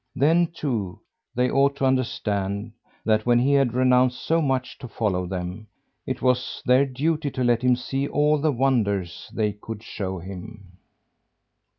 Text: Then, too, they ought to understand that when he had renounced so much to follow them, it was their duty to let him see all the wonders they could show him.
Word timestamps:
Then, 0.15 0.47
too, 0.47 0.99
they 1.35 1.51
ought 1.51 1.75
to 1.75 1.85
understand 1.85 2.71
that 3.05 3.27
when 3.27 3.37
he 3.37 3.53
had 3.53 3.75
renounced 3.75 4.19
so 4.19 4.41
much 4.41 4.79
to 4.79 4.87
follow 4.87 5.27
them, 5.27 5.67
it 6.07 6.23
was 6.23 6.63
their 6.65 6.87
duty 6.87 7.29
to 7.29 7.43
let 7.43 7.61
him 7.61 7.75
see 7.75 8.07
all 8.07 8.39
the 8.41 8.51
wonders 8.51 9.29
they 9.31 9.51
could 9.51 9.83
show 9.83 10.17
him. 10.17 10.79